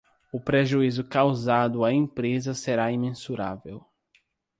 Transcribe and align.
O 0.33 0.39
prejuízo 0.39 1.03
causado 1.03 1.83
à 1.85 1.93
empresa 1.93 2.55
será 2.55 2.91
imensurável 2.91 3.85